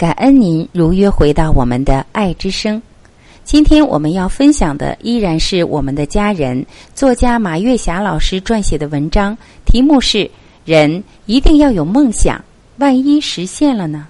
[0.00, 2.80] 感恩您如约回到我们的爱之声。
[3.44, 6.64] 今天我们要分享的依然是我们的家人
[6.94, 9.36] 作家马月霞老师撰写的文章，
[9.66, 10.16] 题目是
[10.64, 12.42] 《人一定要有梦想，
[12.78, 14.08] 万一实现了呢？》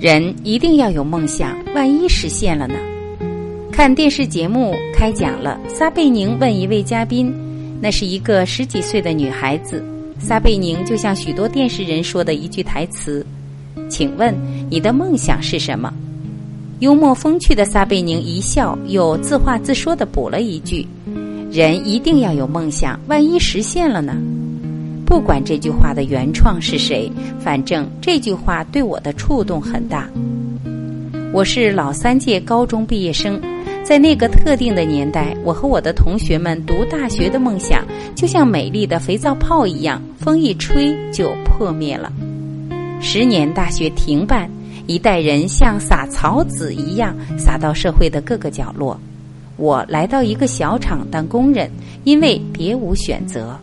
[0.00, 2.74] 人一定要有梦想，万一实现了呢？
[3.70, 7.32] 看电视节目开讲了，撒贝宁问一位嘉宾，
[7.84, 9.84] 那是一个十几岁的女孩子。
[10.18, 13.22] 撒贝宁就像许多电视人说的一句台词
[13.90, 14.34] ：“请问
[14.70, 15.92] 你的梦想是什么？”
[16.80, 20.86] 幽默风趣的撒贝宁一笑，又自话自说的补了一句
[21.52, 24.16] ：“人一定要有梦想，万一实现了呢？”
[25.04, 30.08] 不管这句话的原创是谁，反正这句话对我的触动很大。
[31.34, 33.38] 我是老三届高中毕业生。
[33.84, 42.10] 在那个特定的年代，我和我的同学们读大学的梦想，就像美丽的肥皂泡一样，风一吹就破灭了。
[43.02, 44.50] 十年大学停办，
[44.86, 48.98] 一代人像撒草籽一样撒到社会的各个角落。
[49.56, 51.70] 我来到一个小厂当工人，
[52.04, 53.54] 因为别无选择。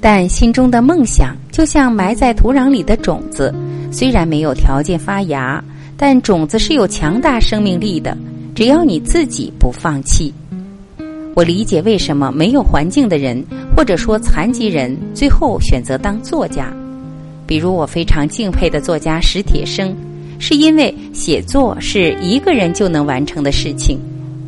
[0.00, 3.54] 但心中的梦想就像埋在土壤里的种子，
[3.92, 5.62] 虽然没有条件发芽，
[5.96, 8.14] 但种子是有强大生命力的。
[8.54, 10.32] 只要你自己不放弃，
[11.34, 13.44] 我理解为什么没有环境的人，
[13.76, 16.72] 或者说残疾人，最后选择当作家。
[17.46, 19.94] 比如我非常敬佩的作家史铁生，
[20.38, 23.98] 是因为写作是一个人就能完成的事情。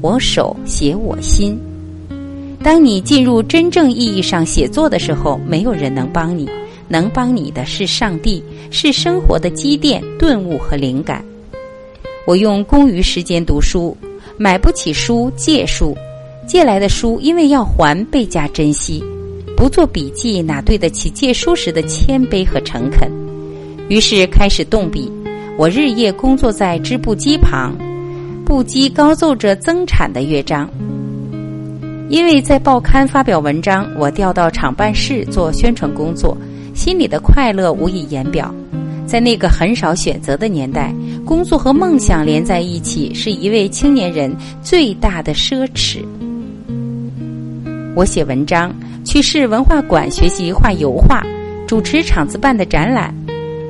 [0.01, 1.59] 我手写我心。
[2.63, 6.49] 当你进入真正意义上写作的时候，没有人能帮你，
[6.87, 11.25] 能帮你的是上帝，是生活的积淀、顿悟和灵感。
[12.27, 13.97] 我用公余时间读书，
[14.37, 15.97] 买不起书借书，
[16.45, 19.01] 借来的书因为要还倍加珍惜，
[19.57, 23.09] 不做笔记哪对得起借书时的谦卑和诚恳？
[23.89, 25.09] 于是开始动笔。
[25.57, 27.75] 我日夜工作在织布机旁，
[28.45, 30.69] 布机高奏着增产的乐章。
[32.09, 36.37] 因为在报刊发表文章，我调到厂办室做宣传工作，
[36.75, 38.53] 心里的快乐无以言表。
[39.07, 40.93] 在那个很少选择的年代，
[41.27, 44.33] 工作和梦想连在一起，是一位青年人
[44.63, 46.05] 最大的奢侈。
[47.97, 48.73] 我写文章，
[49.05, 51.21] 去市文化馆学习画油画，
[51.67, 53.13] 主持厂子办的展览。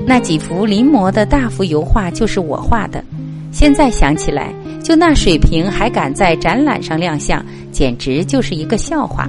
[0.06, 3.03] 那几幅临摹的大幅油画就是我画的。
[3.50, 4.53] 现在想起来，
[4.84, 7.43] 就那水平还敢在展览上亮相，
[7.73, 9.27] 简直就是一个笑话。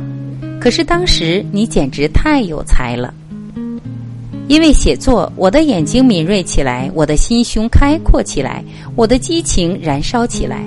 [0.59, 3.13] 可是当时你简直太有才了。
[4.47, 8.63] 因为写作，我的眼睛敏锐起来，我的心胸开阔起来，
[8.95, 10.63] 我的激情燃烧起来。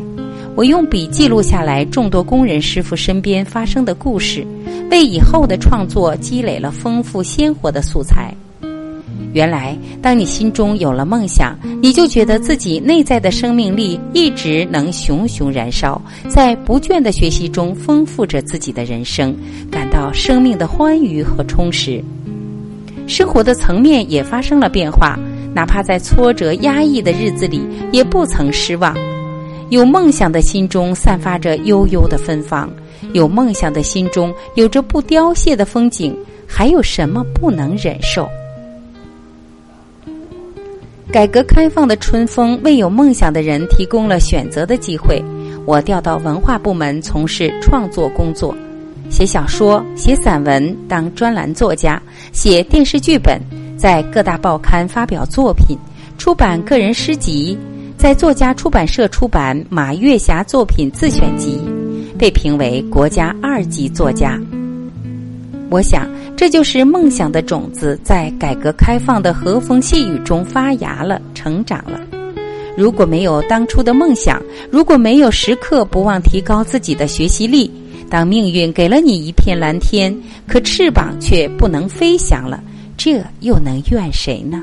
[0.54, 4.46] 我用笔记录下来众多工人师傅身边发生的故事，
[4.90, 8.34] 为以后的创作积累了丰富鲜活的素材。
[9.32, 19.34] 原来，当你心中有了梦想，你就觉得自己内在的生命力一直能熊熊燃烧，在不倦的学习中丰富着自己的人生，
[19.70, 22.04] 感到生命的欢愉和充实。
[23.10, 25.18] 生活的层面也发生了变化，
[25.52, 27.60] 哪怕在挫折压抑的日子里，
[27.90, 28.96] 也不曾失望。
[29.68, 32.70] 有梦想的心中散发着悠悠的芬芳，
[33.12, 36.16] 有梦想的心中有着不凋谢的风景，
[36.46, 38.28] 还有什么不能忍受？
[41.10, 45.20] 改革开放的春风为有梦想的人提供了选择的机会。
[45.66, 48.54] 我调到文化部门从事创作工作。
[49.10, 52.00] 写小说、写散文，当专栏作家，
[52.32, 53.38] 写电视剧本，
[53.76, 55.76] 在各大报刊发表作品，
[56.16, 57.58] 出版个人诗集，
[57.98, 61.60] 在作家出版社出版马月霞作品自选集，
[62.16, 64.40] 被评为国家二级作家。
[65.70, 72.00] 我想，这就是梦想的种子在改革开放的和风细雨中发芽了，成长了。
[72.76, 74.40] 如果没有当初的梦想，
[74.70, 77.68] 如果没有时刻不忘提高自己的学习力。
[78.10, 80.14] 当命运给了你一片蓝天，
[80.46, 82.60] 可翅膀却不能飞翔了，
[82.96, 84.60] 这又能怨谁呢？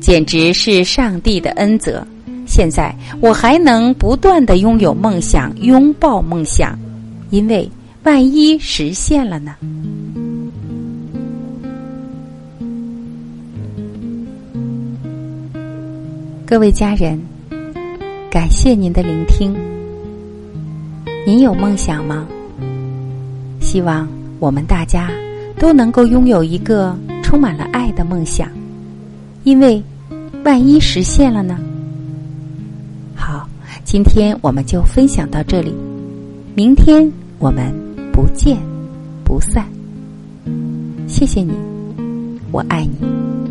[0.00, 2.04] 简直是上帝的恩泽。
[2.44, 6.76] 现在我还能不断的拥有梦想，拥抱梦想，
[7.30, 7.70] 因为
[8.02, 9.54] 万一实现了呢？
[16.44, 17.22] 各位家人，
[18.28, 19.69] 感谢您的聆听。
[21.26, 22.26] 您有梦想吗？
[23.60, 24.08] 希望
[24.38, 25.10] 我们大家
[25.58, 28.48] 都能够拥有一个充满了爱的梦想，
[29.44, 29.82] 因为
[30.44, 31.58] 万一实现了呢？
[33.14, 33.46] 好，
[33.84, 35.74] 今天我们就分享到这里，
[36.54, 37.08] 明天
[37.38, 37.72] 我们
[38.12, 38.56] 不见
[39.22, 39.66] 不散。
[41.06, 41.52] 谢谢你，
[42.50, 43.49] 我爱你。